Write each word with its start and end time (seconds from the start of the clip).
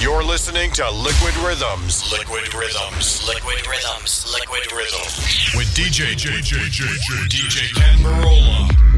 You're 0.00 0.24
listening 0.24 0.72
to 0.72 0.90
Liquid 0.90 1.36
Rhythms. 1.36 2.10
Liquid 2.10 2.52
Rhythms. 2.52 3.26
Liquid 3.28 3.66
Rhythms. 3.66 4.26
Liquid 4.32 4.72
Rhythms. 4.72 5.54
With 5.56 5.68
DJ 5.68 6.14
DJ 6.14 6.42
DJ 6.42 7.28
DJ 7.28 7.72
Kenn 7.74 7.98
Burrola. 8.02 8.93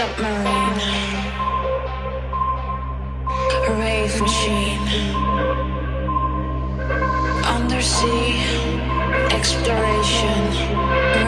submarine, 0.00 0.80
a 3.68 3.72
rave 3.82 4.16
machine, 4.18 4.86
undersea. 7.44 8.40
Exploration, 9.38 10.40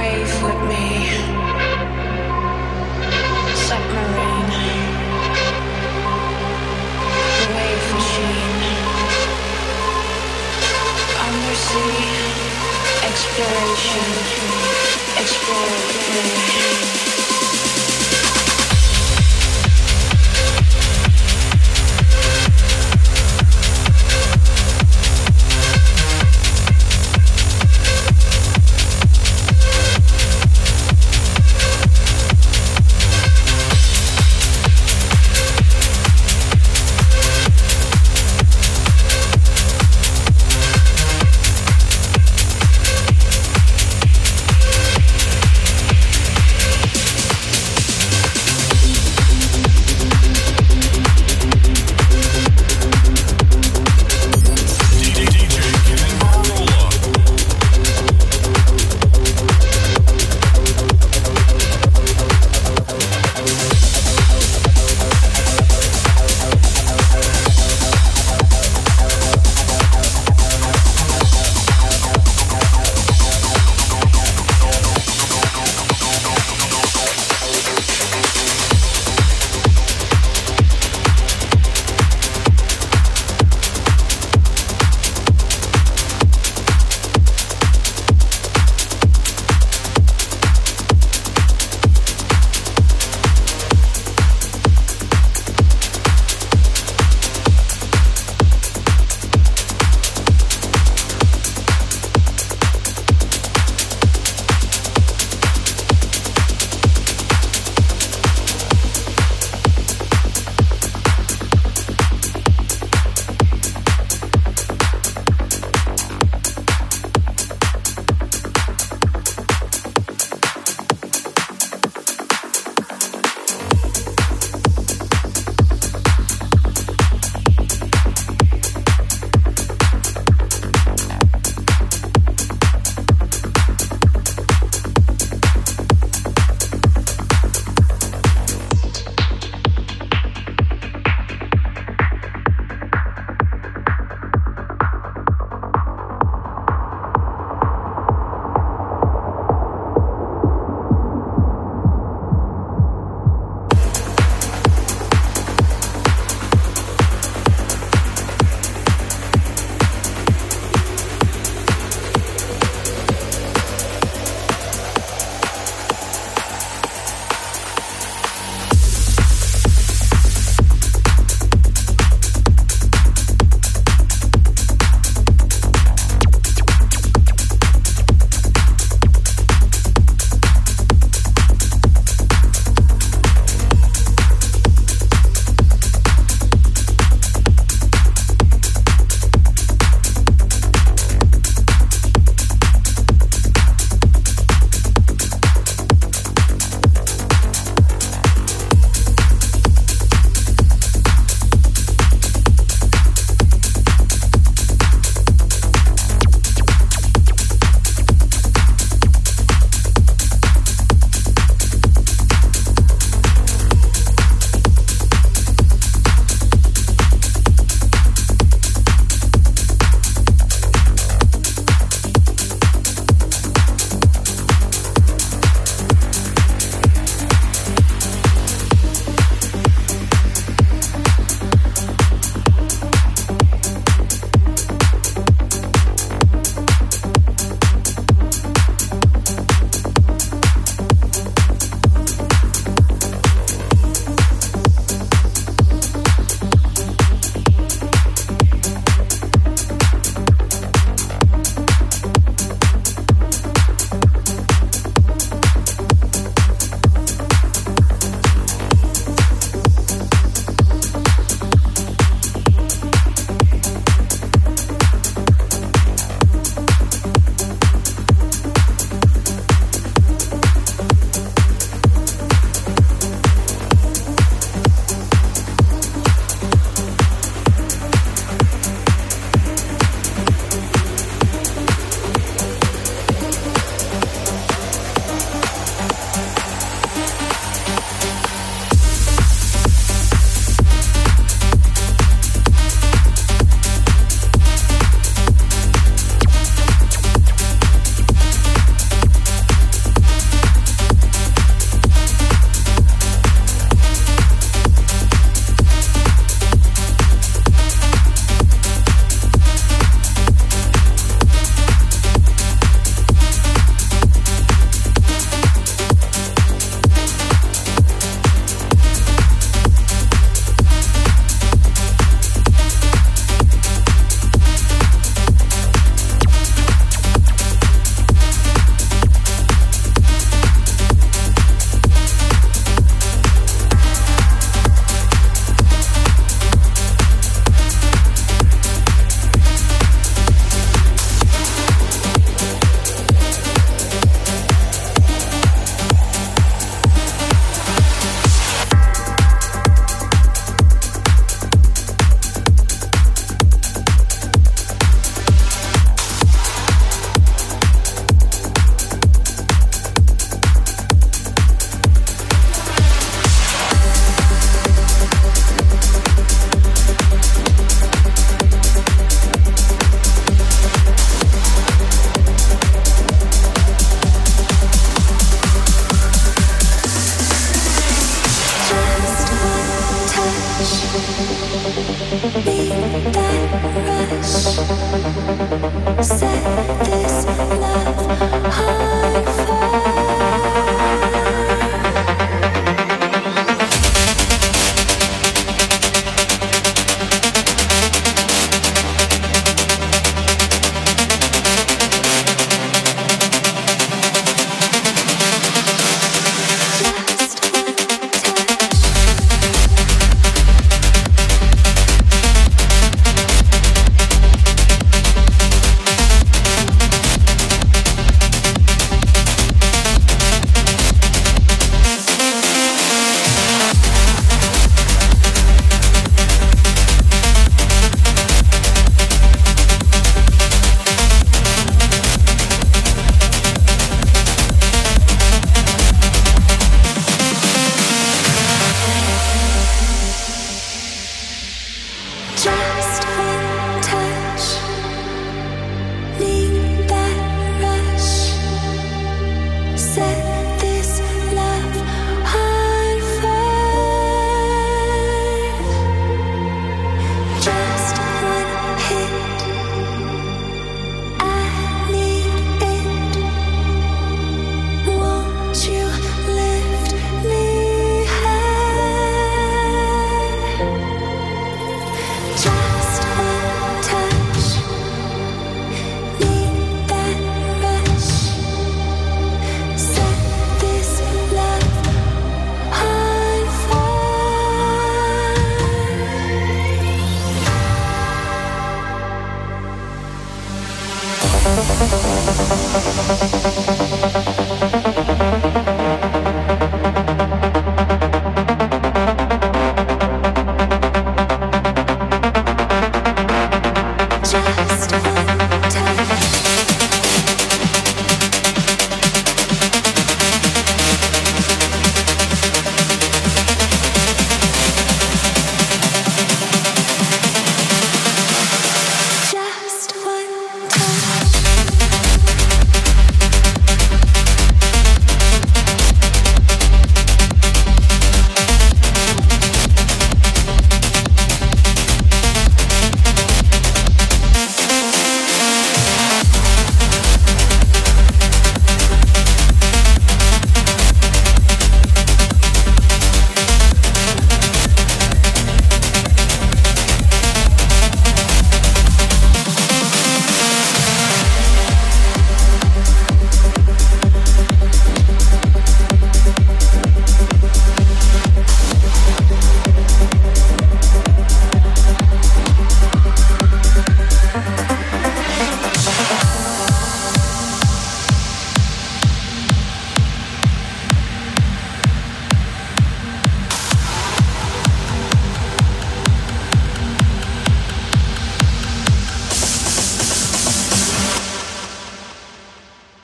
rave 0.01 0.33
with 0.45 0.61
me, 0.71 0.87
submarine, 3.69 4.53
a 7.41 7.47
rave 7.57 7.87
machine, 7.99 8.61
undersea. 11.27 12.09
Exploration, 13.11 14.09
explore 15.21 15.69
with 15.73 16.47
me. 16.47 16.52